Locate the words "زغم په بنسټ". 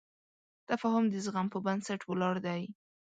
1.25-2.01